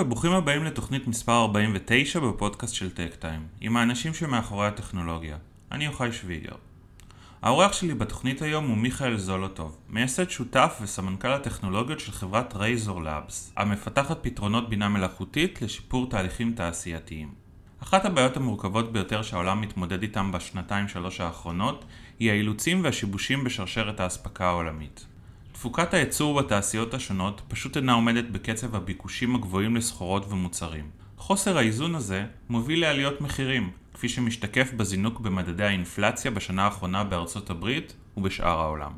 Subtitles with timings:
[0.00, 5.36] וברוכים הבאים לתוכנית מספר 49 בפודקאסט של טק טיים, עם האנשים שמאחורי הטכנולוגיה.
[5.72, 6.54] אני יוחאי שוויגר.
[7.42, 13.52] האורח שלי בתוכנית היום הוא מיכאל זולוטוב, מייסד שותף וסמנכ"ל הטכנולוגיות של חברת רייזור לאבס,
[13.56, 17.34] המפתחת פתרונות בינה מלאכותית לשיפור תהליכים תעשייתיים.
[17.82, 21.84] אחת הבעיות המורכבות ביותר שהעולם מתמודד איתם בשנתיים שלוש האחרונות
[22.18, 25.06] היא האילוצים והשיבושים בשרשרת האספקה העולמית.
[25.60, 30.90] תפוקת הייצור בתעשיות השונות פשוט אינה עומדת בקצב הביקושים הגבוהים לסחורות ומוצרים.
[31.16, 37.94] חוסר האיזון הזה מוביל לעליות מחירים, כפי שמשתקף בזינוק במדדי האינפלציה בשנה האחרונה בארצות הברית
[38.16, 38.92] ובשאר העולם.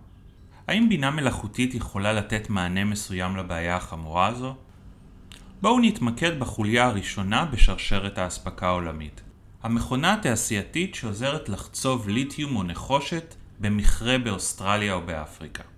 [0.68, 4.54] האם בינה מלאכותית יכולה לתת מענה מסוים לבעיה החמורה הזו?
[5.62, 9.20] בואו נתמקד בחוליה הראשונה בשרשרת האספקה העולמית.
[9.62, 15.71] המכונה התעשייתית שעוזרת לחצוב ליתיום או נחושת במכרה באוסטרליה או באפריקה.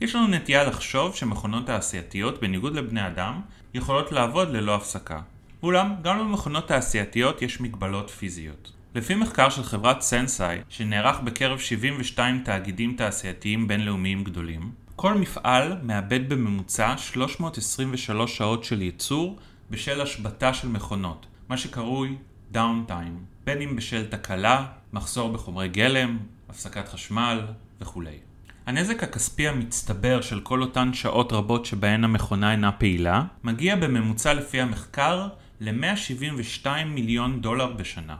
[0.00, 3.40] יש לנו נטייה לחשוב שמכונות תעשייתיות, בניגוד לבני אדם,
[3.74, 5.20] יכולות לעבוד ללא הפסקה.
[5.62, 8.72] אולם, גם למכונות תעשייתיות יש מגבלות פיזיות.
[8.94, 16.28] לפי מחקר של חברת סנסאי, שנערך בקרב 72 תאגידים תעשייתיים בינלאומיים גדולים, כל מפעל מאבד
[16.28, 19.38] בממוצע 323 שעות של ייצור
[19.70, 22.16] בשל השבתה של מכונות, מה שקרוי
[22.50, 27.40] דאונטיים, בין אם בשל תקלה, מחסור בחומרי גלם, הפסקת חשמל
[27.80, 28.29] וכולי.
[28.70, 34.60] הנזק הכספי המצטבר של כל אותן שעות רבות שבהן המכונה אינה פעילה, מגיע בממוצע לפי
[34.60, 35.28] המחקר
[35.60, 38.16] ל-172 מיליון דולר בשנה.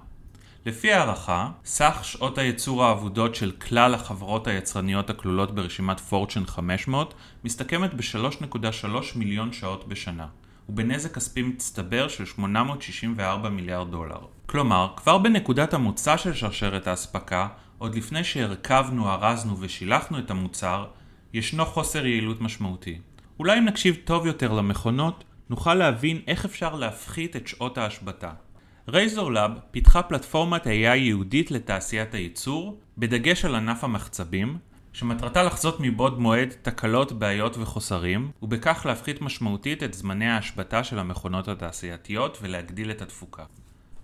[0.66, 7.94] לפי הערכה, סך שעות הייצור האבודות של כלל החברות היצרניות הכלולות ברשימת פורצ'ן 500 מסתכמת
[7.94, 10.27] ב-3.3 מיליון שעות בשנה,
[10.69, 14.21] ובנזק כספי מצטבר של 864 מיליארד דולר.
[14.47, 17.49] כלומר, כבר בנקודת המוצא של שרשרת האספקה,
[17.81, 20.87] עוד לפני שהרכבנו, ארזנו ושילחנו את המוצר,
[21.33, 22.99] ישנו חוסר יעילות משמעותי.
[23.39, 28.31] אולי אם נקשיב טוב יותר למכונות, נוכל להבין איך אפשר להפחית את שעות ההשבתה.
[28.89, 34.59] רייזור לאב פיתחה פלטפורמת AI ייעודית לתעשיית הייצור, בדגש על ענף המחצבים,
[34.93, 41.49] שמטרתה לחזות מבעוד מועד תקלות, בעיות וחוסרים, ובכך להפחית משמעותית את זמני ההשבתה של המכונות
[41.49, 43.45] התעשייתיות ולהגדיל את התפוקה.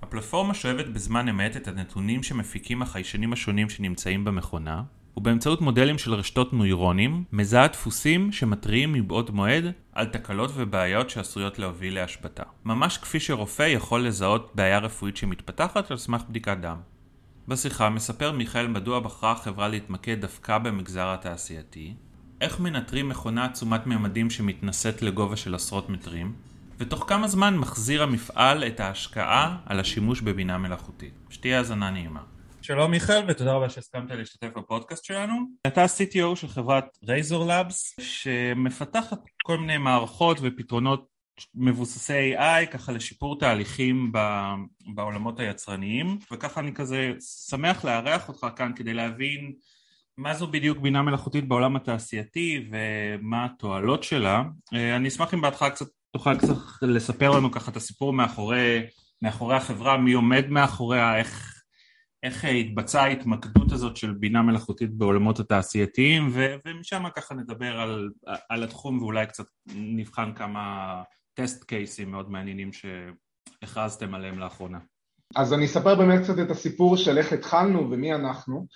[0.07, 4.83] הפלטפורמה שואבת בזמן אמת את הנתונים שמפיקים החיישנים השונים שנמצאים במכונה,
[5.17, 11.95] ובאמצעות מודלים של רשתות נוירונים, מזהה דפוסים שמתריעים מבעוד מועד על תקלות ובעיות שעשויות להוביל
[11.95, 12.43] להשבתה.
[12.65, 16.77] ממש כפי שרופא יכול לזהות בעיה רפואית שמתפתחת על סמך בדיקת דם.
[17.49, 21.95] בשיחה מספר מיכאל מדוע בחרה החברה להתמקד דווקא במגזר התעשייתי,
[22.41, 26.33] איך מנטרים מכונה עצומת ממדים שמתנשאת לגובה של עשרות מטרים,
[26.79, 31.15] ותוך כמה זמן מחזיר המפעל את ההשקעה על השימוש בבינה מלאכותית.
[31.31, 32.23] שתהיה האזנה נעימה.
[32.63, 35.35] שלום מיכאל ותודה רבה שהסכמת להשתתף בפודקאסט שלנו.
[35.67, 41.07] אתה ה-CTO של חברת רייזור לאבס שמפתחת כל מיני מערכות ופתרונות
[41.55, 44.13] מבוססי AI ככה לשיפור תהליכים
[44.95, 47.13] בעולמות היצרניים וככה אני כזה
[47.49, 49.53] שמח לארח אותך כאן כדי להבין
[50.19, 54.43] מה זו בדיוק בינה מלאכותית בעולם התעשייתי ומה התועלות שלה.
[54.73, 58.87] אני אשמח אם בהתחלה קצת תוכל קצת לספר לנו ככה את הסיפור מאחורי,
[59.23, 61.63] מאחורי החברה, מי עומד מאחוריה, איך,
[62.23, 68.11] איך התבצעה ההתמקדות הזאת של בינה מלאכותית בעולמות התעשייתיים ו, ומשם ככה נדבר על,
[68.49, 69.45] על התחום ואולי קצת
[69.75, 71.03] נבחן כמה
[71.35, 74.79] טסט קייסים מאוד מעניינים שהכרזתם עליהם לאחרונה.
[75.37, 78.67] אז אני אספר באמת קצת את הסיפור של איך התחלנו ומי אנחנו.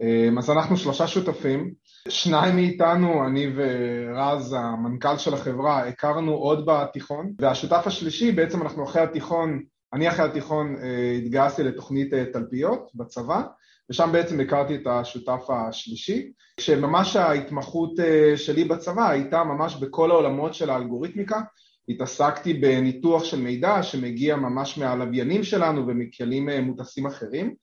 [0.00, 1.72] אמ, אז אנחנו שלושה שותפים,
[2.08, 9.02] שניים מאיתנו, אני ורז, המנכ"ל של החברה, הכרנו עוד בתיכון, והשותף השלישי, בעצם אנחנו אחרי
[9.02, 9.60] התיכון,
[9.92, 13.42] אני אחרי התיכון אה, התגייסתי לתוכנית אה, תלפיות בצבא,
[13.90, 20.54] ושם בעצם הכרתי את השותף השלישי, כשממש ההתמחות אה, שלי בצבא הייתה ממש בכל העולמות
[20.54, 21.40] של האלגוריתמיקה,
[21.88, 27.54] התעסקתי בניתוח של מידע שמגיע ממש מהלוויינים שלנו ומכלים מוטסים אחרים,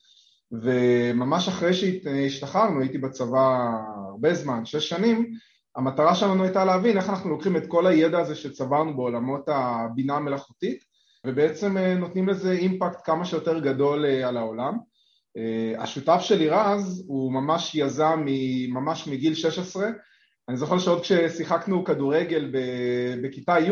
[0.51, 3.69] וממש אחרי שהשתחררנו, הייתי בצבא
[4.09, 5.31] הרבה זמן, שש שנים,
[5.75, 10.83] המטרה שלנו הייתה להבין איך אנחנו לוקחים את כל הידע הזה שצברנו בעולמות הבינה המלאכותית
[11.27, 14.77] ובעצם אה, נותנים לזה אימפקט כמה שיותר גדול אה, על העולם.
[15.37, 18.25] אה, השותף שלי רז הוא ממש יזם
[18.69, 19.87] ממש מגיל 16,
[20.49, 22.51] אני זוכר שעוד כששיחקנו כדורגל
[23.23, 23.71] בכיתה י'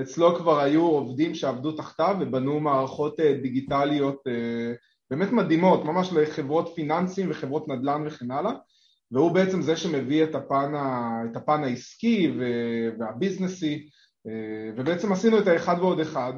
[0.00, 4.22] אצלו כבר היו עובדים שעבדו תחתיו ובנו מערכות דיגיטליות
[5.12, 8.52] באמת מדהימות, ממש לחברות פיננסים וחברות נדל"ן וכן הלאה
[9.10, 12.32] והוא בעצם זה שמביא את הפן, ה, את הפן העסקי
[12.98, 13.88] וה business י
[14.76, 16.32] ובעצם עשינו את האחד ועוד אחד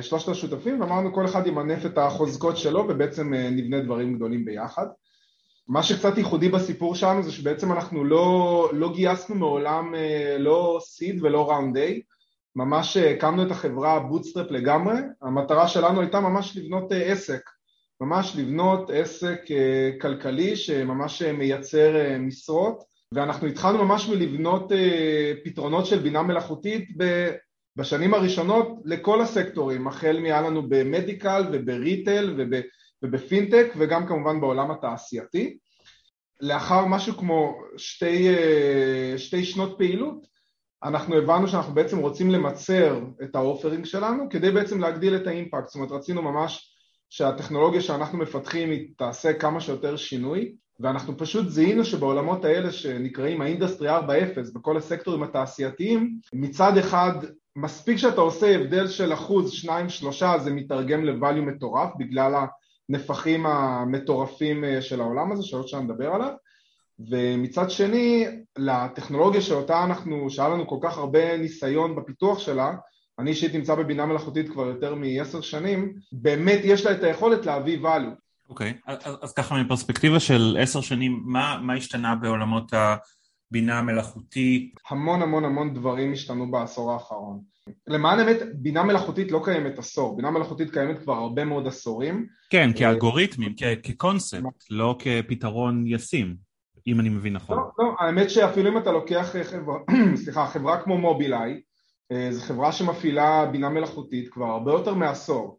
[0.00, 4.86] שלושת השותפים ואמרנו כל אחד ימנף את החוזקות שלו ובעצם נבנה דברים גדולים ביחד.
[5.68, 9.94] מה שקצת ייחודי בסיפור שלנו זה שבעצם אנחנו לא, לא גייסנו מעולם
[10.38, 12.00] לא seed ולא round A
[12.56, 17.40] ממש הקמנו את החברה bootstrap לגמרי, המטרה שלנו הייתה ממש לבנות עסק,
[18.00, 19.40] ממש לבנות עסק
[20.00, 24.72] כלכלי שממש מייצר משרות ואנחנו התחלנו ממש מלבנות
[25.44, 26.88] פתרונות של בינה מלאכותית
[27.76, 32.60] בשנים הראשונות לכל הסקטורים, החל מהיה לנו במדיקל ובריטל וב,
[33.02, 35.58] ובפינטק וגם כמובן בעולם התעשייתי.
[36.40, 38.28] לאחר משהו כמו שתי,
[39.16, 40.26] שתי שנות פעילות,
[40.84, 45.31] אנחנו הבנו שאנחנו בעצם רוצים למצר את ה offering שלנו כדי בעצם להגדיל את ה
[45.31, 46.69] impact, זאת אומרת רצינו ממש
[47.10, 53.46] שהטכנולוגיה שאנחנו מפתחים היא תעשה כמה שיותר שינוי ואנחנו פשוט זיהינו שבעולמות האלה שנקראים ה
[53.46, 54.02] industry 4.0
[54.54, 57.12] בכל הסקטורים התעשייתיים מצד אחד
[57.56, 62.34] מספיק שאתה עושה הבדל של אחוז, שניים, שלושה, זה מתרגם ל value מטורף בגלל
[62.88, 66.32] הנפחים המטורפים אה, של העולם הזה, שעוד שעה נדבר עליו,
[67.10, 68.26] ומצד שני,
[68.58, 72.72] לטכנולוגיה שאותה אנחנו, שהיה לנו כל כך הרבה ניסיון בפיתוח שלה,
[73.20, 77.78] אני אישית נמצא בבינה מלאכותית כבר יותר מעשר שנים, באמת יש לה את היכולת להביא
[77.78, 78.14] value.
[78.48, 78.92] אוקיי, okay.
[79.04, 82.96] אז, אז ככה מפרספקטיבה של עשר שנים, מה, מה השתנה בעולמות ה...
[83.50, 84.74] בינה מלאכותית?
[84.90, 87.40] המון המון המון דברים השתנו בעשור האחרון.
[87.86, 92.26] למען האמת, בינה מלאכותית לא קיימת עשור, בינה מלאכותית קיימת כבר הרבה מאוד עשורים.
[92.50, 96.36] כן, אה, כאלגוריתמים, כקונספט, לא כפתרון ישים,
[96.86, 97.56] אם אני מבין נכון.
[97.56, 99.78] לא, לא, האמת שאפילו אם אתה לוקח חברה,
[100.24, 101.60] סליחה, חברה כמו מובילאיי,
[102.30, 105.58] זו חברה שמפעילה בינה מלאכותית כבר הרבה יותר מעשור,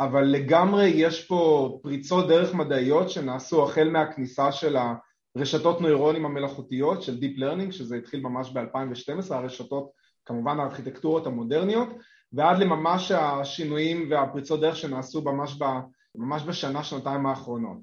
[0.00, 4.94] אבל לגמרי יש פה פריצות דרך מדעיות שנעשו החל מהכניסה של ה...
[5.36, 9.90] רשתות נוירונים המלאכותיות של Deep Learning, שזה התחיל ממש ב-2012, הרשתות,
[10.24, 11.88] כמובן הארכיטקטורות המודרניות,
[12.32, 15.64] ועד לממש השינויים והפריצות דרך שנעשו ממש, ב,
[16.14, 17.78] ממש בשנה, שנתיים האחרונות.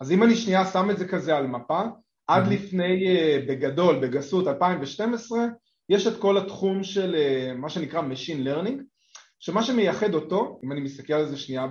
[0.00, 1.80] אז אם אני שנייה שם את זה כזה על מפה,
[2.26, 2.48] עד.
[2.48, 5.38] לפני, אה, בגדול, בגסות 2012,
[5.90, 8.82] יש את כל התחום של אה, מה שנקרא Machine Learning,
[9.40, 11.66] שמה שמייחד אותו, אם אני מסתכל על זה שנייה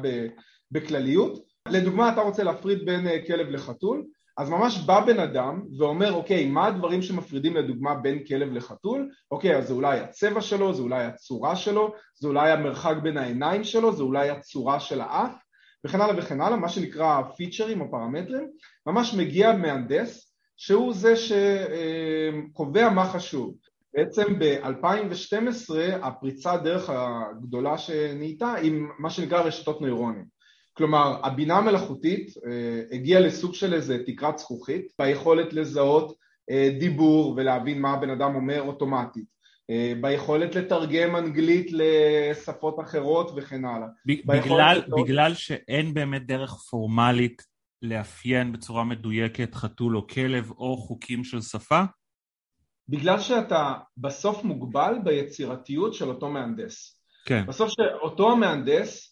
[0.71, 4.05] בכלליות, לדוגמה אתה רוצה להפריד בין אה, כלב לחתול,
[4.37, 9.09] אז ממש בא בן אדם ואומר אוקיי מה הדברים שמפרידים לדוגמה בין כלב לחתול?
[9.31, 13.63] אוקיי אז זה אולי הצבע שלו, זה אולי הצורה שלו, זה אולי המרחק בין העיניים
[13.63, 15.31] שלו, זה אולי הצורה של האף
[15.85, 18.47] וכן הלאה וכן הלאה, מה שנקרא פיצ'רים או פרמטרים.
[18.85, 23.55] ממש מגיע מהנדס שהוא זה שקובע מה חשוב
[23.93, 30.39] בעצם ב-2012 הפריצה דרך הגדולה שנהייתה עם מה שנקרא רשתות נוירונים
[30.79, 36.15] כלומר, הבינה המלאכותית אה, הגיעה לסוג של איזה תקרת זכוכית ביכולת לזהות
[36.49, 39.25] אה, דיבור ולהבין מה הבן אדם אומר אוטומטית,
[39.69, 43.87] אה, ביכולת לתרגם אנגלית לשפות אחרות וכן הלאה.
[44.05, 45.03] בגלל, לתור...
[45.03, 47.41] בגלל שאין באמת דרך פורמלית
[47.81, 51.81] לאפיין בצורה מדויקת חתול או כלב או חוקים של שפה?
[52.89, 57.01] בגלל שאתה בסוף מוגבל ביצירתיות של אותו מהנדס.
[57.25, 57.45] כן.
[57.47, 59.09] בסוף שאותו המהנדס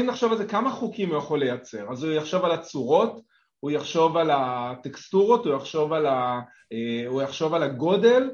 [0.00, 1.92] אם נחשוב על זה, כמה חוקים הוא יכול לייצר?
[1.92, 3.20] אז הוא יחשוב על הצורות,
[3.60, 6.40] הוא יחשוב על הטקסטורות, הוא יחשוב על, ה,
[6.72, 8.30] אה, הוא יחשוב על הגודל,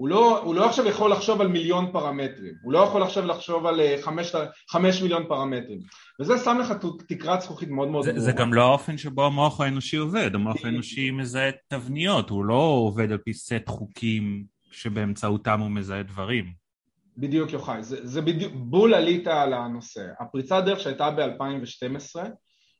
[0.00, 3.66] הוא לא, הוא לא עכשיו יכול לחשוב על מיליון פרמטרים, הוא לא יכול עכשיו לחשוב
[3.66, 4.32] על אה, חמש,
[4.70, 5.80] חמש מיליון פרמטרים
[6.20, 6.72] וזה שם לך
[7.08, 8.20] תקרת זכוכית מאוד מאוד ברורה.
[8.20, 13.12] זה גם לא האופן שבו המוח האנושי עובד, המוח האנושי מזהה תבניות, הוא לא עובד
[13.12, 16.44] על פי סט חוקים שבאמצעותם הוא מזהה דברים.
[17.16, 20.02] בדיוק יוחאי, זה, זה בדיוק, בול עלית על הנושא.
[20.20, 22.20] הפריצת דרך שהייתה ב-2012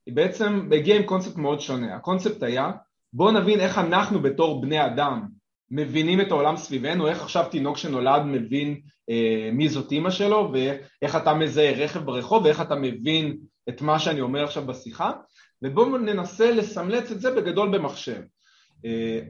[0.06, 1.96] היא בעצם הגיעה עם קונספט מאוד שונה.
[1.96, 2.70] הקונספט היה
[3.12, 5.39] בואו נבין איך אנחנו בתור בני אדם
[5.70, 11.16] מבינים את העולם סביבנו, איך עכשיו תינוק שנולד מבין אה, מי זאת אימא שלו ואיך
[11.16, 13.36] אתה מזהה רכב ברחוב ואיך אתה מבין
[13.68, 15.12] את מה שאני אומר עכשיו בשיחה
[15.62, 18.20] ובואו ננסה לסמלץ את זה בגדול במחשב.
[18.84, 19.20] אה,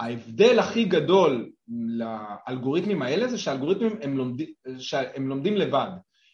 [0.00, 4.46] ההבדל הכי גדול לאלגוריתמים האלה זה שהאלגוריתמים הם לומדים,
[4.78, 5.90] שהם לומדים לבד.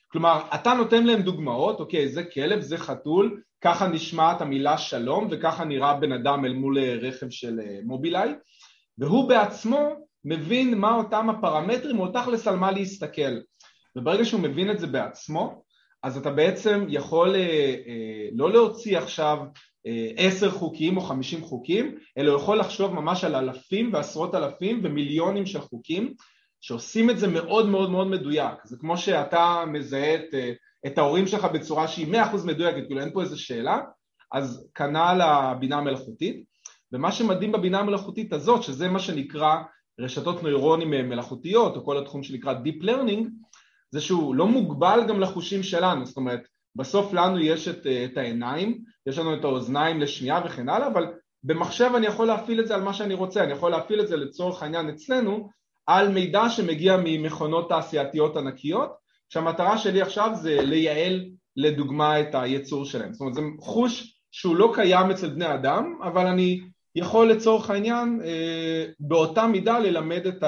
[0.09, 5.65] כלומר, אתה נותן להם דוגמאות, אוקיי, זה כלב, זה חתול, ככה נשמעת המילה שלום וככה
[5.65, 8.35] נראה בן אדם אל מול אה, רכב של אה, מובילאיי,
[8.99, 9.89] והוא בעצמו
[10.25, 13.39] מבין מה אותם הפרמטרים או תכלס על מה להסתכל.
[13.97, 15.63] וברגע שהוא מבין את זה בעצמו,
[16.03, 19.39] אז אתה בעצם יכול אה, לא להוציא עכשיו
[20.17, 25.47] עשר חוקים או חמישים חוקים, אלא הוא יכול לחשוב ממש על אלפים ועשרות אלפים ומיליונים
[25.47, 26.15] של חוקים
[26.61, 28.55] שעושים את זה מאוד מאוד מאוד מדויק.
[28.65, 30.35] זה כמו שאתה מזהה את,
[30.87, 33.81] את ההורים שלך בצורה שהיא מאה אחוז מדויקת, כאילו אין פה איזה שאלה,
[34.33, 36.54] אז כנ"ל הבינה המלאכותית.
[36.95, 39.57] ומה שמדהים בבינה המלאכותית הזאת, שזה מה שנקרא
[40.01, 43.25] רשתות נוירונים מלאכותיות, או כל התחום שנקרא Deep Learning,
[43.91, 46.41] זה שהוא לא מוגבל גם לחושים שלנו, זאת אומרת
[46.77, 51.07] בסוף לנו יש את, אה, את העיניים, יש לנו את האוזניים לשנייה וכן הלאה, אבל
[51.43, 54.17] במחשב אני יכול להפעיל את זה על מה שאני רוצה, אני יכול להפעיל את זה
[54.17, 55.51] לצורך העניין אצלנו
[55.87, 58.95] על מידע שמגיע ממכונות תעשייתיות ענקיות,
[59.29, 61.25] שהמטרה שלי עכשיו זה לייעל
[61.57, 63.13] לדוגמה את הייצור שלהם.
[63.13, 66.61] זאת אומרת זה חוש שהוא לא קיים אצל בני אדם, אבל אני
[66.95, 70.45] יכול לצורך העניין אה, באותה מידה ללמד את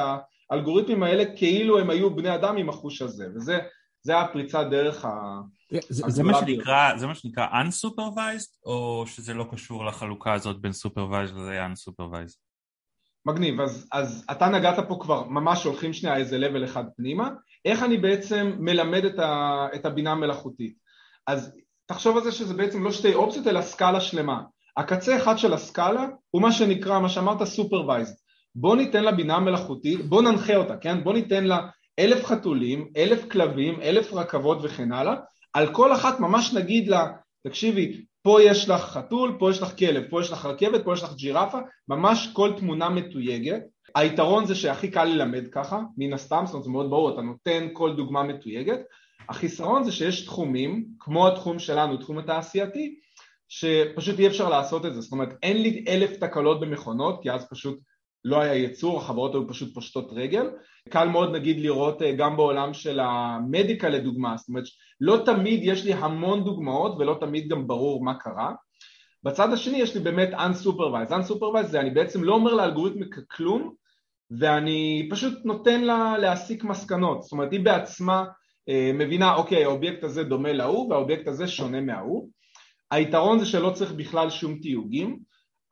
[0.51, 3.59] האלגוריתמים האלה כאילו הם היו בני אדם עם החוש הזה, וזה
[4.03, 5.41] זה הפריצת דרך ה...
[5.89, 10.73] זה, זה, מה שנקרא, זה מה שנקרא unsupervised, או שזה לא קשור לחלוקה הזאת בין
[10.73, 12.37] supervised לזה unsupervised?
[13.27, 17.31] מגניב, אז, אז אתה נגעת פה כבר, ממש הולכים שנייה איזה level אחד פנימה,
[17.65, 20.77] איך אני בעצם מלמד את, ה, את הבינה המלאכותית.
[21.27, 24.43] אז תחשוב על זה שזה בעצם לא שתי אופציות אלא סקאלה שלמה.
[24.77, 28.27] הקצה אחד של הסקאלה הוא מה שנקרא, מה שאמרת supervised.
[28.55, 31.05] בוא ניתן לה בינה מלאכותית, בוא ננחה אותה, כן?
[31.05, 31.59] בוא ניתן לה
[31.99, 35.15] אלף חתולים, אלף כלבים, אלף רכבות וכן הלאה,
[35.55, 37.07] על כל אחת ממש נגיד לה,
[37.47, 41.03] תקשיבי, פה יש לך חתול, פה יש לך כלב, פה יש לך רכבת, פה יש
[41.03, 43.63] לך ג'ירפה, ממש כל תמונה מתויגת.
[43.95, 47.69] היתרון זה שהכי קל ללמד ככה, מן הסתם, זאת אומרת זה מאוד ברור, אתה נותן
[47.73, 48.81] כל דוגמה מתויגת.
[49.29, 52.95] החיסרון זה שיש תחומים, כמו התחום שלנו, תחום התעשייתי,
[53.49, 57.49] שפשוט אי אפשר לעשות את זה, זאת אומרת אין לי אלף תקלות במכונות, כי אז
[57.51, 57.79] פשוט
[58.25, 60.51] לא היה ייצור, החברות היו פשוט פושטות רגל.
[60.89, 64.65] קל מאוד נגיד לראות אה, גם בעולם של המדיקה לדוגמה, זאת אומרת
[65.01, 68.53] לא תמיד יש לי המון דוגמאות ולא תמיד גם ברור מה קרה.
[69.23, 73.01] בצד השני יש לי באמת Unsupervised, Unsupervised זה אני בעצם לא אומר לאלגוריתם
[73.31, 73.75] כלום
[74.39, 78.25] ואני פשוט נותן לה להסיק מסקנות, זאת אומרת היא בעצמה
[78.69, 82.29] אה, מבינה אוקיי האובייקט הזה דומה להוא והאובייקט הזה שונה מההוא
[82.91, 85.19] היתרון זה שלא צריך בכלל שום תיוגים.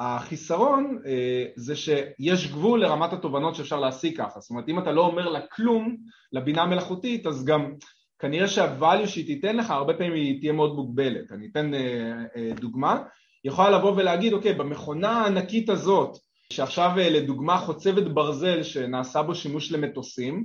[0.01, 5.07] החיסרון אה, זה שיש גבול לרמת התובנות שאפשר להשיג ככה, זאת אומרת אם אתה לא
[5.07, 5.97] אומר לה כלום
[6.33, 7.73] לבינה המלאכותית אז גם
[8.19, 12.51] כנראה שהvalue שהיא תיתן לך הרבה פעמים היא תהיה מאוד מוגבלת, אני אתן אה, אה,
[12.61, 13.03] דוגמה,
[13.45, 16.17] יכולה לבוא ולהגיד אוקיי במכונה הענקית הזאת
[16.53, 20.45] שעכשיו לדוגמה חוצבת ברזל שנעשה בו שימוש למטוסים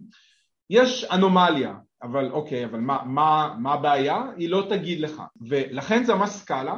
[0.69, 4.23] יש אנומליה, אבל אוקיי, אבל מה, מה, מה הבעיה?
[4.37, 6.77] היא לא תגיד לך, ולכן זה ממש סקאלה.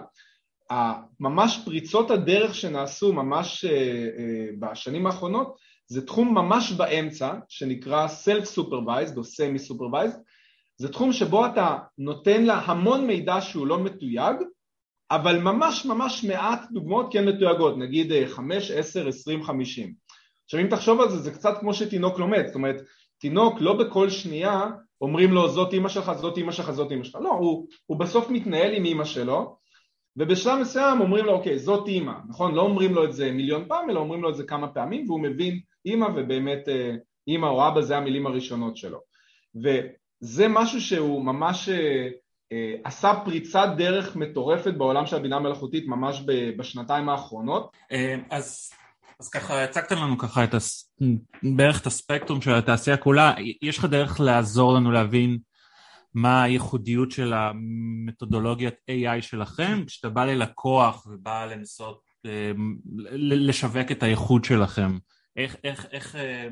[1.20, 5.56] ממש פריצות הדרך שנעשו ממש אה, אה, בשנים האחרונות
[5.88, 10.18] זה תחום ממש באמצע שנקרא Self-Supervised או Semi-Supervised.
[10.78, 14.36] זה תחום שבו אתה נותן לה המון מידע שהוא לא מתויג
[15.12, 19.94] אבל ממש ממש מעט דוגמאות כן מתויגות נגיד 5, 10, 20, 50
[20.46, 22.46] עכשיו אם תחשוב על זה זה קצת כמו שתינוק לומד.
[22.46, 22.82] זאת אומרת
[23.18, 24.66] תינוק לא בכל שנייה
[25.02, 27.16] אומרים לו זאת אימא שלך, זאת אימא שלך, זאת אימא שלך.
[27.22, 29.56] לא, הוא, הוא בסוף מתנהל עם אימא שלו
[30.18, 32.56] ובשלב מסוים אומרים לו אוקיי זאת אימא, נכון?
[32.56, 35.20] לא אומרים לו את זה מיליון פעם אלא אומרים לו את זה כמה פעמים והוא
[35.20, 36.96] מבין אימא ובאמת אה,
[37.28, 39.00] אימא או אבא זה המילים הראשונות שלו.
[39.56, 42.08] וזה משהו שהוא ממש אה,
[42.52, 46.24] אה, עשה פריצת דרך מטורפת בעולם של הבינה המלאכותית ממש
[46.58, 47.72] בשנתיים האחרונות.
[48.30, 48.72] אז
[49.22, 50.94] אז ככה הצגת לנו ככה את הס...
[51.56, 55.40] בערך את הספקטרום של התעשייה כולה, יש לך דרך לעזור לנו להבין
[56.14, 62.52] מה הייחודיות של המתודולוגיית AI שלכם, כשאתה בא ללקוח ובא לנסות אה,
[63.16, 64.98] לשווק את הייחוד שלכם,
[65.36, 66.48] איך, איך, איך, אה,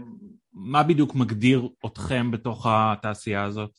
[0.54, 3.72] מה בדיוק מגדיר אתכם בתוך התעשייה הזאת?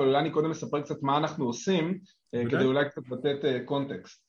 [0.00, 2.38] אולי אני קודם אספר קצת מה אנחנו עושים, okay.
[2.38, 4.25] אה, כדי אולי קצת לתת קונטקסט.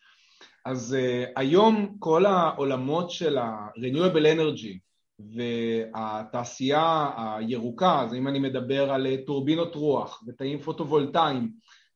[0.68, 0.98] אז
[1.36, 4.78] היום כל העולמות של ה-renewable energy
[5.20, 11.52] והתעשייה הירוקה, אז אם אני מדבר על טורבינות רוח ותאים פוטו-וולטאיים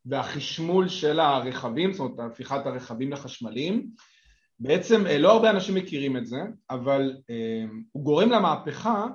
[0.06, 3.88] והחשמול של הרכבים, זאת אומרת הפיכת הרכבים לחשמליים,
[4.60, 9.08] בעצם אה, לא הרבה אנשים מכירים את זה, אבל אה, הוא גורם למהפכה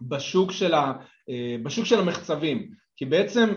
[0.00, 0.92] בשוק של, ה,
[1.30, 3.50] אה, בשוק של המחצבים, כי בעצם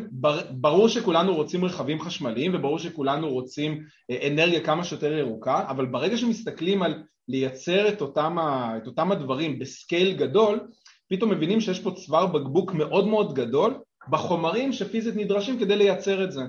[0.49, 3.83] ברור שכולנו רוצים רכבים חשמליים וברור שכולנו רוצים
[4.27, 9.59] אנרגיה כמה שיותר ירוקה, אבל ברגע שמסתכלים על לייצר את אותם, ה, את אותם הדברים
[9.59, 10.59] בסקייל גדול,
[11.09, 13.79] פתאום מבינים שיש פה צוואר בקבוק מאוד מאוד גדול
[14.09, 16.41] בחומרים שפיזית נדרשים כדי לייצר את זה.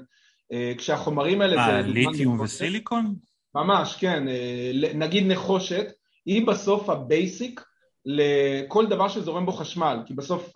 [0.52, 1.88] אה, כשהחומרים האלה מה, זה...
[1.88, 3.14] ליתיום וסיליקון?
[3.54, 4.28] ממש, כן.
[4.28, 5.86] אה, נגיד נחושת,
[6.26, 7.60] היא בסוף ה basic
[8.06, 10.52] לכל דבר שזורם בו חשמל, כי בסוף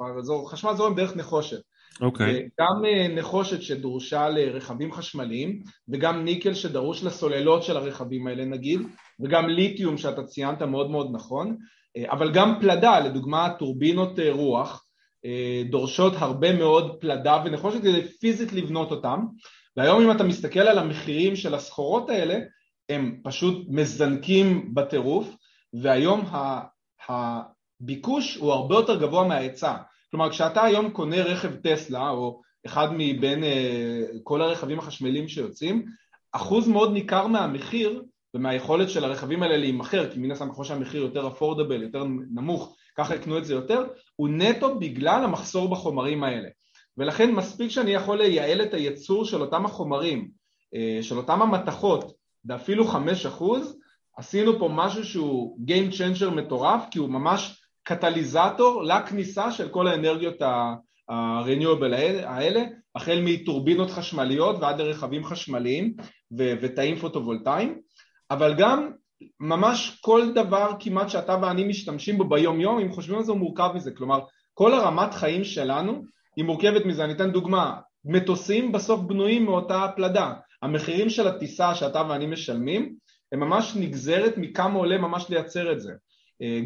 [0.46, 1.60] חשמל זורם דרך נחושת.
[2.00, 2.40] אוקיי.
[2.46, 2.48] Okay.
[2.60, 8.80] גם אה, נחושת שדרושה לרכבים חשמליים וגם ניקל שדרוש לסוללות של הרכבים האלה נגיד
[9.20, 11.56] וגם ליתיום שאתה ציינת מאוד מאוד נכון
[11.96, 14.82] אה, אבל גם פלדה, לדוגמה טורבינות אה, רוח
[15.70, 19.20] דורשות הרבה מאוד פלדה ונחושת כדי פיזית לבנות אותם
[19.76, 22.38] והיום אם אתה מסתכל על המחירים של הסחורות האלה
[22.88, 25.36] הם פשוט מזנקים בטירוף
[25.82, 26.24] והיום
[27.08, 29.74] הביקוש הוא הרבה יותר גבוה מההיצע
[30.10, 33.46] כלומר כשאתה היום קונה רכב טסלה או אחד מבין uh,
[34.22, 35.84] כל הרכבים החשמליים שיוצאים,
[36.32, 38.02] אחוז מאוד ניכר מהמחיר
[38.34, 43.14] ומהיכולת של הרכבים האלה להימכר, כי מן הסתם ככל שהמחיר יותר אפורדבל, יותר נמוך, ככה
[43.14, 43.84] יקנו את זה יותר,
[44.16, 46.48] הוא נטו בגלל המחסור בחומרים האלה.
[46.96, 50.30] ולכן מספיק שאני יכול לייעל את הייצור של אותם החומרים,
[50.74, 52.12] אה, של אותם המתכות,
[52.44, 53.78] ואפילו חמש אחוז,
[54.16, 60.42] עשינו פה משהו שהוא Game Changer מטורף, כי הוא ממש קטליזטור לכניסה של כל האנרגיות
[60.42, 62.64] ה-renewable האלה,
[62.94, 65.94] החל מטורבינות חשמליות ועד לרכבים חשמליים
[66.36, 67.78] ותאים פוטו-וולטאיים,
[68.30, 68.90] אבל גם
[69.40, 73.38] ממש כל דבר כמעט שאתה ואני משתמשים בו ביום יום, אם חושבים על זה הוא
[73.38, 74.20] מורכב מזה, כלומר
[74.54, 76.02] כל הרמת חיים שלנו
[76.36, 82.02] היא מורכבת מזה, אני אתן דוגמה, מטוסים בסוף בנויים מאותה פלדה, המחירים של הטיסה שאתה
[82.08, 82.94] ואני משלמים
[83.32, 85.92] הם ממש נגזרת מכמה עולה ממש לייצר את זה,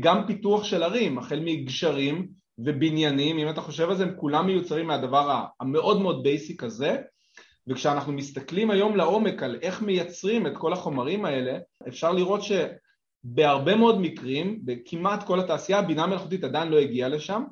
[0.01, 4.87] גם פיתוח של ערים, החל מגשרים ובניינים, אם אתה חושב על זה הם כולם מיוצרים
[4.87, 6.97] מהדבר המאוד מאוד basic הזה
[7.67, 11.59] וכשאנחנו מסתכלים היום לעומק על איך מייצרים את כל החומרים האלה,
[11.89, 17.43] אפשר לראות שבהרבה מאוד מקרים, בכמעט כל התעשייה, הבינה המלאכותית עדיין לא הגיעה לשם,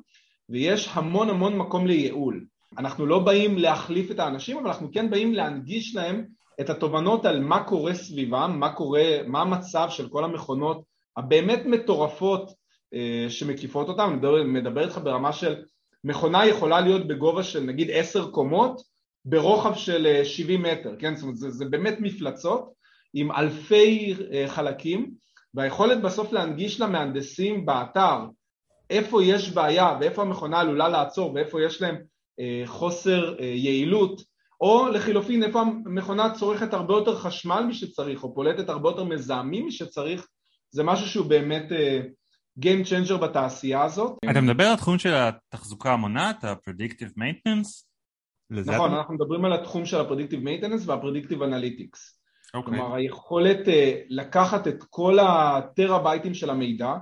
[0.49, 2.45] ויש המון המון מקום לייעול.
[2.77, 6.25] אנחנו לא באים להחליף את האנשים, אבל אנחנו כן באים להנגיש להם
[6.61, 10.88] את התובנות על מה קורה סביבם, מה קורה, מה המצב של כל המכונות
[11.19, 12.53] הבאמת מטורפות
[12.93, 15.55] אה, שמקיפות אותם, אני מדבר, מדבר איתך ברמה של
[16.03, 18.81] מכונה יכולה להיות בגובה של נגיד עשר קומות
[19.25, 21.15] ברוחב של 70 אה, מטר, כן?
[21.15, 22.69] זאת אומרת זה, זה באמת מפלצות
[23.13, 25.11] עם אלפי אה, חלקים
[25.53, 28.17] והיכולת בסוף להנגיש למהנדסים באתר
[28.89, 31.95] איפה יש בעיה ואיפה המכונה עלולה לעצור ואיפה יש להם
[32.65, 34.21] חוסר יעילות
[34.61, 40.27] או לחילופין איפה המכונה צורכת הרבה יותר חשמל משצריך או פולטת הרבה יותר מזהמים משצריך
[40.71, 41.71] זה משהו שהוא באמת
[42.59, 44.17] Game changer בתעשייה הזאת.
[44.31, 47.89] אתה מדבר על תחום של התחזוקה המונעת, ה-Predictive Maintenance?
[48.51, 52.19] נכון, אנחנו מדברים על התחום של ה-Predictive Maintenance וה-Predictive Analytics.
[52.57, 52.63] Okay.
[52.65, 53.71] כלומר, היכולת uh,
[54.09, 56.93] לקחת את כל הטראבייטים של המידע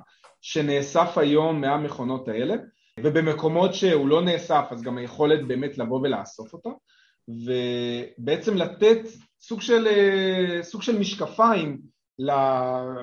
[0.41, 2.55] שנאסף היום מהמכונות האלה,
[2.99, 6.79] ובמקומות שהוא לא נאסף, אז גם היכולת באמת לבוא ולאסוף אותו,
[7.27, 8.99] ובעצם לתת
[9.39, 11.96] סוג של, uh, סוג של משקפיים,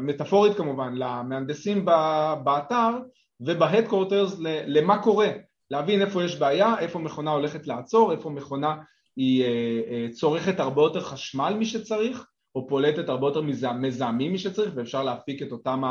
[0.01, 1.85] מטאפורית כמובן, למהנדסים
[2.45, 2.91] באתר
[3.41, 5.31] ובהדקורטרס למה קורה
[5.71, 8.75] להבין איפה יש בעיה, איפה מכונה הולכת לעצור, איפה מכונה
[9.17, 15.03] היא אה, אה, צורכת הרבה יותר חשמל משצריך, או פולטת הרבה יותר מזהמים משצריך, ואפשר
[15.03, 15.83] להפיק את, אותם,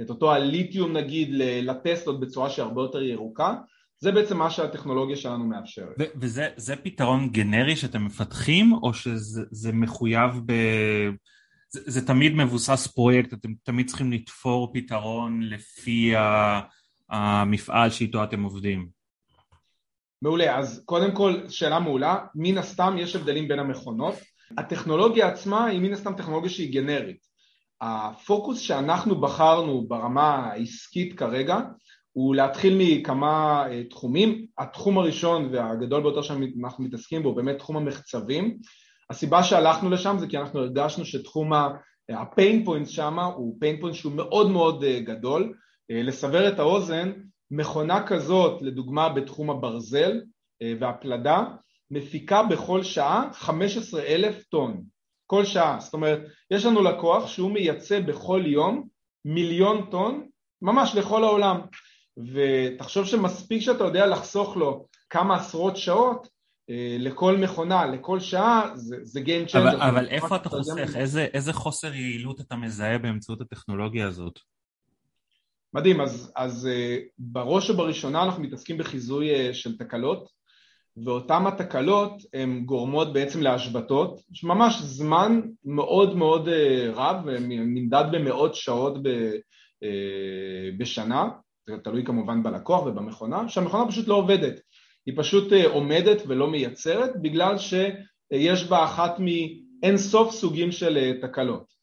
[0.00, 3.54] את אותו הליתיום נגיד לטסלות בצורה שהרבה יותר ירוקה,
[3.98, 5.94] זה בעצם מה שהטכנולוגיה שלנו מאפשרת.
[6.16, 10.52] וזה פתרון גנרי שאתם מפתחים, או שזה מחויב ב...
[11.74, 16.14] זה, תמיד מבוסס פרויקט, אתם תמיד צריכים לתפור פתרון לפי
[17.10, 18.88] המפעל שאיתו אתם עובדים.
[20.22, 24.14] מעולה, אז קודם כל שאלה מעולה, מן הסתם יש הבדלים בין המכונות,
[24.58, 27.26] הטכנולוגיה עצמה היא מן הסתם טכנולוגיה שהיא גנרית,
[27.80, 31.60] הפוקוס שאנחנו בחרנו ברמה העסקית כרגע
[32.12, 37.76] הוא להתחיל מכמה אה, תחומים, התחום הראשון והגדול ביותר שאנחנו מתעסקים בו הוא באמת תחום
[37.76, 38.58] המחצבים,
[39.10, 44.12] הסיבה שהלכנו לשם זה כי אנחנו הרגשנו שתחום ה-pain points שם הוא pain point שהוא
[44.12, 45.54] מאוד מאוד אה, גדול,
[45.90, 47.12] אה, לסבר את האוזן
[47.50, 50.20] מכונה כזאת, לדוגמה בתחום הברזל
[50.62, 51.44] אה, והפלדה,
[51.90, 54.82] מפיקה בכל שעה 15 אלף טון,
[55.26, 58.88] כל שעה, זאת אומרת יש לנו לקוח שהוא מייצא בכל יום
[59.24, 60.26] מיליון טון
[60.62, 61.60] ממש לכל העולם.
[62.32, 66.28] ותחשוב שמספיק שאתה יודע לחסוך לו כמה עשרות שעות
[66.98, 69.58] לכל מכונה, לכל שעה, זה, זה Game Changer.
[69.58, 70.96] אבל, אבל איפה אתה חוסך?
[70.96, 74.38] איזה, איזה חוסר יעילות אתה מזהה באמצעות הטכנולוגיה הזאת?
[75.74, 80.28] מדהים, אז, אז uh, בראש ובראשונה אנחנו מתעסקים בחיזוי uh, של תקלות
[81.04, 86.48] ואותן התקלות הן גורמות בעצם להשבתות, יש ממש זמן מאוד מאוד
[86.94, 89.30] רב, נמדד במאות שעות ב,
[90.78, 91.28] בשנה,
[91.66, 94.60] זה תלוי כמובן בלקוח ובמכונה, שהמכונה פשוט לא עובדת,
[95.06, 101.26] היא פשוט uh, עומדת ולא מייצרת בגלל שיש בה אחת מאין סוף סוגים של uh,
[101.26, 101.74] תקלות.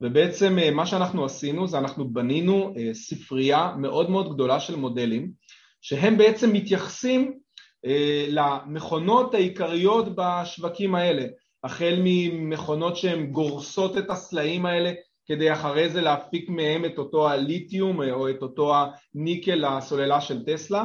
[0.00, 5.32] ובעצם אה, מה שאנחנו עשינו זה אנחנו בנינו אה, ספרייה מאוד מאוד גדולה של מודלים
[5.80, 7.38] שהם בעצם מתייחסים
[7.86, 11.26] אה, למכונות העיקריות בשווקים האלה
[11.64, 14.92] החל ממכונות שהן גורסות את הסלעים האלה
[15.30, 18.74] כדי אחרי זה להפיק מהם את אותו הליתיום או את אותו
[19.14, 20.84] הניקל לסוללה של טסלה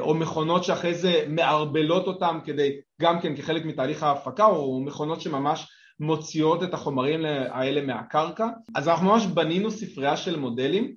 [0.00, 2.70] או מכונות שאחרי זה מערבלות אותם כדי
[3.02, 5.66] גם כן כחלק מתהליך ההפקה או מכונות שממש
[6.00, 8.48] מוציאות את החומרים האלה מהקרקע.
[8.74, 10.92] אז אנחנו ממש בנינו ספרייה של מודלים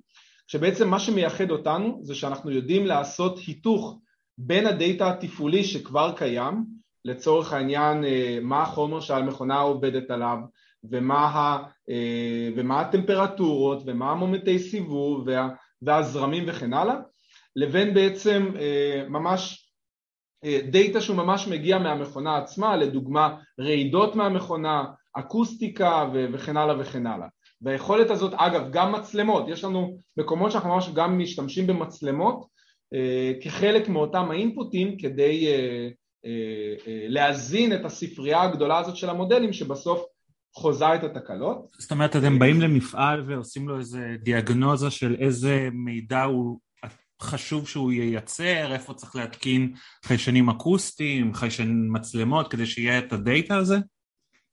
[0.46, 3.98] שבעצם מה שמייחד אותנו זה שאנחנו יודעים לעשות היתוך
[4.38, 6.64] בין הדאטה התפעולי שכבר קיים
[7.04, 10.38] לצורך העניין אה, מה החומר שהמכונה עובדת עליו
[10.90, 15.48] ומה, ה, אה, ומה הטמפרטורות ומה המומנטי סיבוב וה,
[15.82, 16.94] והזרמים וכן הלאה,
[17.56, 19.62] לבין בעצם אה, ממש
[20.70, 27.26] דאטה שהוא ממש מגיע מהמכונה עצמה, לדוגמה רעידות מהמכונה, אקוסטיקה וכן הלאה וכן הלאה.
[27.62, 32.46] והיכולת הזאת, אגב, גם מצלמות, יש לנו מקומות שאנחנו ממש גם משתמשים במצלמות
[32.94, 35.46] אה, כחלק מאותם האינפוטים כדי
[37.08, 40.04] להזין את הספרייה הגדולה הזאת של המודלים שבסוף
[40.56, 41.76] חוזה את התקלות.
[41.78, 46.58] זאת אומרת, אתם באים למפעל ועושים לו איזה דיאגנוזה של איזה מידע הוא
[47.22, 49.72] חשוב שהוא ייצר, איפה צריך להתקין
[50.04, 53.78] חיישנים אקוסטיים, חיישן מצלמות, כדי שיהיה את הדאטה הזה?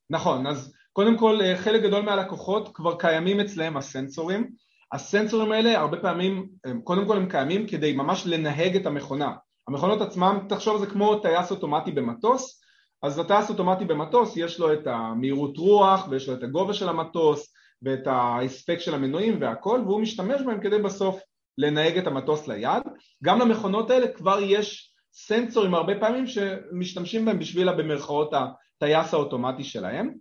[0.10, 4.50] נכון, אז קודם כל חלק גדול מהלקוחות כבר קיימים אצלהם הסנסורים,
[4.94, 6.50] הסנסורים האלה הרבה פעמים,
[6.84, 9.32] קודם כל הם קיימים כדי ממש לנהג את המכונה.
[9.68, 12.63] המכונות עצמם, תחשוב זה כמו טייס אוטומטי במטוס,
[13.04, 17.54] אז הטייס אוטומטי במטוס יש לו את המהירות רוח ויש לו את הגובה של המטוס
[17.82, 21.22] ואת ההספק של המנועים והכל והוא משתמש בהם כדי בסוף
[21.58, 22.84] לנהג את המטוס ליד.
[23.24, 30.14] גם למכונות האלה כבר יש סנסורים הרבה פעמים שמשתמשים בהם בשביל במרכאות הטייס האוטומטי שלהם.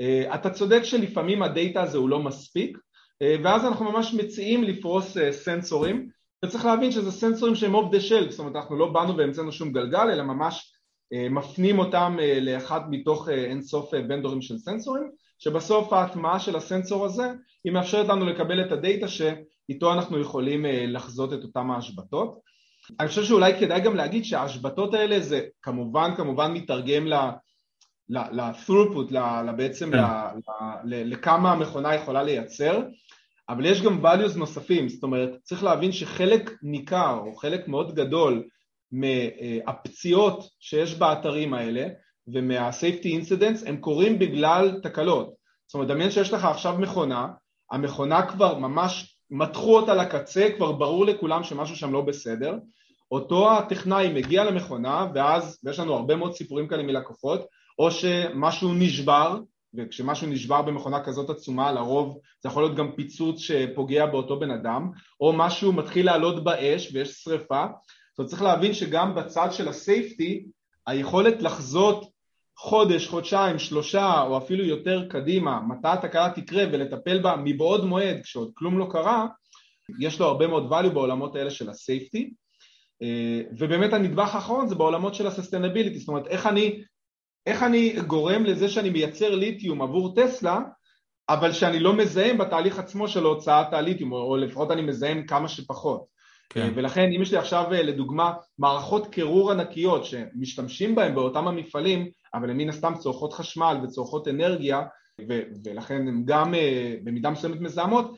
[0.00, 2.78] אה, אתה צודק שלפעמים ה data הזה הוא לא מספיק
[3.22, 6.08] אה, ואז אנחנו ממש מציעים לפרוס אה, סנסורים
[6.44, 9.72] וצריך להבין שזה סנסורים שהם off the shelf, זאת אומרת אנחנו לא באנו והמצאנו שום
[9.72, 10.69] גלגל אלא ממש
[11.12, 17.32] מפנים אותם לאחד מתוך אינסוף vendor ים של סנסורים שבסוף ההטמעה של הסנסור הזה
[17.64, 22.40] היא מאפשרת לנו לקבל את הדאטה שאיתו אנחנו יכולים לחזות את אותם ההשבתות
[23.00, 27.06] אני חושב שאולי כדאי גם להגיד שההשבתות האלה זה כמובן כמובן מתרגם
[28.08, 29.14] ל-throughput,
[29.56, 30.02] בעצם כן.
[30.84, 32.82] לכמה המכונה יכולה לייצר,
[33.48, 38.42] אבל יש גם values נוספים, זאת אומרת צריך להבין שחלק ניכר או חלק מאוד גדול
[38.92, 41.86] מהפציעות שיש באתרים האלה
[42.28, 45.34] ומה-safety incidents הם קורים בגלל תקלות,
[45.66, 47.26] זאת אומרת דמיין שיש לך עכשיו מכונה,
[47.70, 52.54] המכונה כבר ממש מתחו אותה לקצה, כבר ברור לכולם שמשהו שם לא בסדר,
[53.12, 57.46] אותו הטכנאי מגיע למכונה ואז, ויש לנו הרבה מאוד סיפורים כאלה מלקוחות,
[57.78, 59.38] או שמשהו נשבר,
[59.74, 64.90] וכשמשהו נשבר במכונה כזאת עצומה לרוב זה יכול להיות גם פיצוץ שפוגע באותו בן אדם,
[65.20, 67.64] או משהו מתחיל לעלות באש ויש שריפה,
[68.20, 70.46] אומרת צריך להבין שגם בצד של ה safety
[70.86, 72.10] היכולת לחזות
[72.56, 78.50] חודש, חודשיים, שלושה או אפילו יותר קדימה מתי התקלה תקרה ולטפל בה מבעוד מועד כשעוד
[78.54, 79.26] כלום לא קרה
[80.00, 82.30] יש לו הרבה מאוד value בעולמות האלה של הסייפטי
[83.02, 86.82] אה, ובאמת הנדבך האחרון זה בעולמות של ה sustainability זאת אומרת איך אני
[87.46, 90.60] איך אני גורם לזה שאני מייצר ליתיום עבור טסלה
[91.28, 96.19] אבל שאני לא מזהם בתהליך עצמו של הוצאת הליתיום או לפחות אני מזהם כמה שפחות
[96.52, 96.72] כן.
[96.74, 102.50] ולכן אם יש לי עכשיו אה, לדוגמה מערכות קירור ענקיות שמשתמשים בהן באותם המפעלים אבל
[102.50, 104.82] הן מן הסתם צורכות חשמל וצורכות אנרגיה
[105.28, 108.16] ו- ולכן הן גם אה, במידה מסוימת מזהמות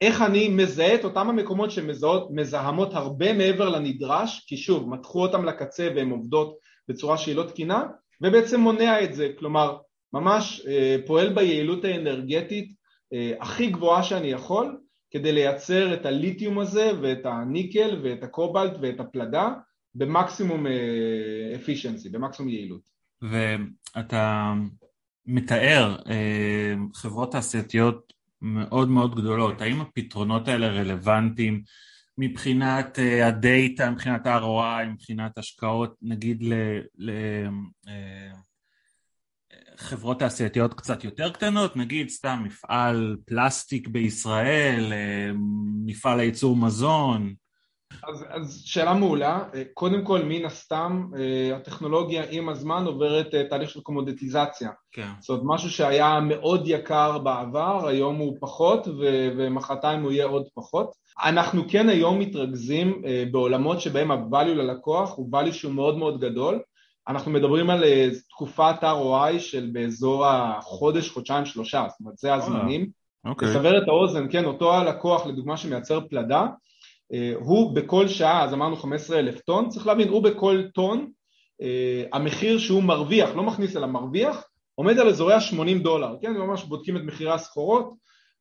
[0.00, 5.88] איך אני מזהה את אותם המקומות שמזהמות הרבה מעבר לנדרש כי שוב מתחו אותם לקצה
[5.96, 6.56] והן עובדות
[6.88, 7.84] בצורה שהיא לא תקינה
[8.20, 9.78] ובעצם מונע את זה, כלומר
[10.12, 12.74] ממש אה, פועל ביעילות האנרגטית
[13.12, 14.78] אה, הכי גבוהה שאני יכול
[15.10, 19.52] כדי לייצר את הליתיום הזה ואת הניקל ואת הקובלט ואת הפלדה
[19.94, 20.66] במקסימום
[21.56, 22.90] אפישנסי, אה, במקסימום יעילות.
[23.22, 24.54] ואתה
[25.26, 25.96] מתאר
[26.94, 31.62] חברות תעשייתיות מאוד מאוד גדולות, האם הפתרונות האלה רלוונטיים
[32.20, 36.44] מבחינת uh, הדאטה, מבחינת ה-ROI, מבחינת השקעות, נגיד
[36.98, 38.49] לחברות
[39.92, 45.36] uh, תעשייתיות קצת יותר קטנות, נגיד סתם מפעל פלסטיק בישראל, uh,
[45.84, 47.34] מפעל לייצור מזון.
[48.08, 51.10] אז, אז שאלה מעולה, קודם כל מן הסתם
[51.56, 55.08] הטכנולוגיה עם הזמן עוברת תהליך של קומודיטיזציה, כן.
[55.20, 58.88] זאת אומרת משהו שהיה מאוד יקר בעבר, היום הוא פחות
[59.36, 60.90] ומחרתיים הוא יהיה עוד פחות
[61.22, 66.60] אנחנו כן היום מתרכזים אה, בעולמות שבהם ה-value ללקוח הוא value שהוא מאוד מאוד גדול
[67.08, 72.90] אנחנו מדברים על אה, תקופת ROI של באזור החודש, חודשיים, שלושה, זאת אומרת זה הזמנים.
[73.24, 73.48] אוקיי.
[73.48, 76.46] לסבר את האוזן, כן, אותו הלקוח לדוגמה שמייצר פלדה,
[77.12, 81.10] אה, הוא בכל שעה, אז אמרנו 15 אלף טון, צריך להבין, הוא בכל טון,
[82.12, 86.96] המחיר שהוא מרוויח, לא מכניס אלא מרוויח, עומד על אזורי ה-80 דולר, כן, ממש בודקים
[86.96, 87.94] את מחירי הסחורות,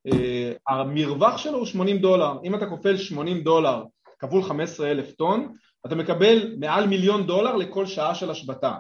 [0.08, 3.84] אה, המרווח שלו הוא 80 דולר, אם אתה כופל 80 דולר
[4.20, 8.74] כפול 15 אלף טון, אתה מקבל מעל מיליון דולר לכל שעה של השבתה,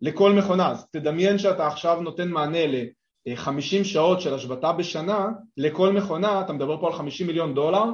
[0.00, 6.40] לכל מכונה, אז תדמיין שאתה עכשיו נותן מענה ל-50 שעות של השבתה בשנה, לכל מכונה,
[6.40, 7.84] אתה מדבר פה על 50 מיליון דולר,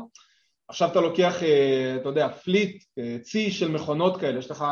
[0.69, 4.65] עכשיו אתה לוקח, אה, אתה יודע, פליט, אה, צי של מכונות כאלה, יש לך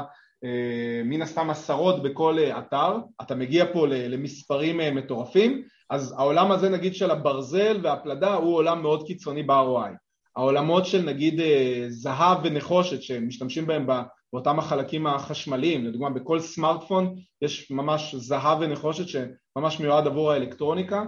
[1.05, 7.11] מן הסתם עשרות בכל אתר, אתה מגיע פה למספרים מטורפים, אז העולם הזה נגיד של
[7.11, 10.04] הברזל והפלדה הוא עולם מאוד קיצוני ב-ROI.
[10.37, 11.41] העולמות של נגיד
[11.89, 13.87] זהב ונחושת שמשתמשים בהם
[14.33, 21.03] באותם החלקים החשמליים, לדוגמה בכל סמארטפון יש ממש זהב ונחושת שממש מיועד עבור האלקטרוניקה,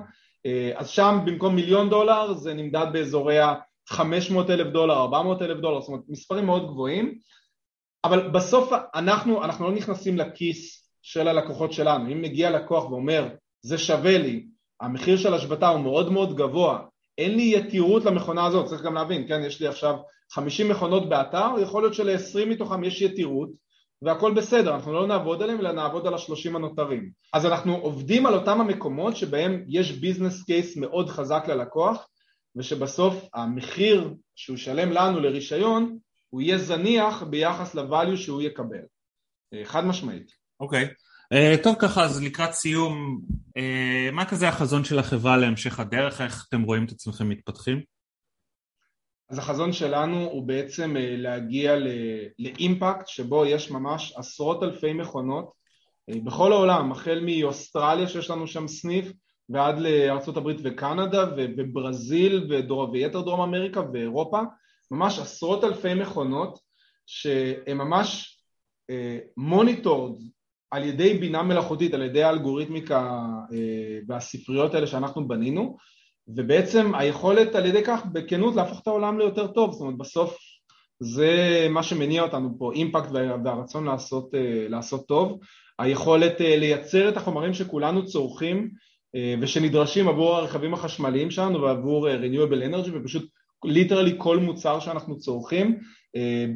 [0.77, 5.89] אז שם במקום מיליון דולר זה נמדד באזורי ה-500 אלף דולר, 400 אלף דולר, זאת
[5.89, 7.19] אומרת מספרים מאוד גבוהים,
[8.05, 13.29] אבל בסוף אנחנו, אנחנו לא נכנסים לכיס של הלקוחות שלנו, אם מגיע לקוח ואומר
[13.63, 14.47] זה שווה לי,
[14.81, 16.81] המחיר של השבתה הוא מאוד מאוד גבוה,
[17.19, 19.97] אין לי יתירות למכונה הזאת, צריך גם להבין, כן, יש לי עכשיו
[20.31, 23.49] 50 מכונות באתר, יכול להיות של-20 מתוכם יש יתירות
[24.03, 27.11] והכל בסדר, אנחנו לא נעבוד עליהם אלא נעבוד על השלושים הנותרים.
[27.33, 32.09] אז אנחנו עובדים על אותם המקומות שבהם יש ביזנס קייס מאוד חזק ללקוח
[32.57, 35.99] ושבסוף המחיר שהוא ישלם לנו לרישיון
[36.31, 38.85] הוא יהיה זניח ביחס לvalue שהוא יקבל,
[39.65, 40.33] חד משמעית.
[40.61, 41.06] אוקיי, okay.
[41.35, 43.21] Uh, טוב ככה אז לקראת סיום,
[43.59, 47.81] uh, מה כזה החזון של החברה להמשך הדרך, איך אתם רואים את עצמכם מתפתחים?
[49.31, 51.77] אז החזון שלנו הוא בעצם אה, להגיע
[52.39, 55.53] לאימפקט שבו יש ממש עשרות אלפי מכונות
[56.11, 59.13] אה, בכל העולם, החל מאוסטרליה שיש לנו שם סניף
[59.49, 62.53] ועד לארה"ב וקנדה וברזיל
[62.93, 64.41] ויתר דרום אמריקה ואירופה,
[64.91, 66.59] ממש עשרות אלפי מכונות
[67.07, 68.41] שהן ממש
[69.37, 70.27] מוניטורד אה,
[70.71, 73.23] על ידי בינה מלאכותית, על ידי האלגוריתמיקה
[74.09, 75.77] והספריות האלה שאנחנו בנינו
[76.29, 80.39] ובעצם היכולת על ידי כך בכנות להפוך את העולם ליותר טוב, זאת אומרת בסוף
[81.01, 83.09] זה מה שמניע אותנו פה, אימפקט
[83.45, 85.39] והרצון לעשות, אה, לעשות טוב,
[85.79, 88.71] היכולת אה, לייצר את החומרים שכולנו צורכים
[89.15, 93.31] אה, ושנדרשים עבור הרכבים החשמליים שלנו ועבור renewable energy ופשוט
[93.65, 95.79] ליטרלי כל מוצר שאנחנו צורכים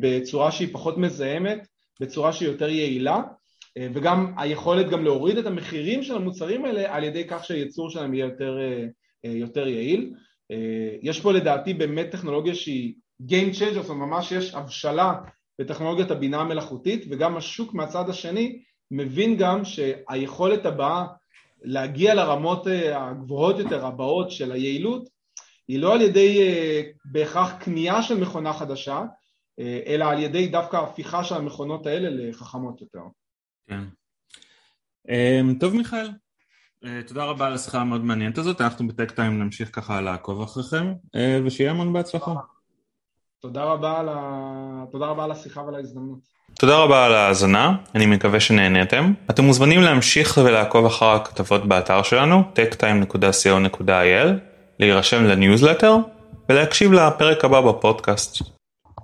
[0.00, 1.66] בצורה שהיא פחות מזהמת,
[2.00, 3.22] בצורה שהיא יותר יעילה
[3.78, 8.24] וגם היכולת גם להוריד את המחירים של המוצרים האלה על ידי כך שהייצור שלהם יהיה
[8.26, 8.58] יותר
[9.24, 10.12] אה, יותר יעיל.
[10.50, 15.14] אה, יש פה לדעתי באמת טכנולוגיה שהיא Game Changer, זאת אומרת ממש יש הבשלה
[15.58, 21.06] בטכנולוגיית הבינה המלאכותית וגם השוק מהצד השני מבין גם שהיכולת הבאה
[21.62, 25.08] להגיע לרמות אה, הגבוהות יותר הבאות של היעילות
[25.68, 26.38] היא לא על ידי
[27.04, 29.02] בהכרח קנייה של מכונה חדשה
[29.86, 33.00] אלא על ידי דווקא הפיכה של המכונות האלה לחכמות יותר.
[33.70, 35.54] כן.
[35.60, 36.10] טוב מיכאל,
[36.84, 40.92] אה, תודה רבה על השיחה המאוד מעניינת הזאת, אנחנו בטק טיים נמשיך ככה לעקוב אחריכם,
[41.16, 42.34] אה, ושיהיה המון בהצלחה.
[43.40, 44.84] תודה רבה על, ה...
[44.90, 46.18] תודה רבה על השיחה ועל ההזדמנות.
[46.54, 49.12] תודה רבה על ההאזנה, אני מקווה שנהניתם.
[49.30, 54.28] אתם מוזמנים להמשיך ולעקוב אחר הכתבות באתר שלנו, techtime.co.il,
[54.78, 55.96] להירשם לניוזלטר
[56.48, 58.59] ולהקשיב לפרק הבא בפודקאסט.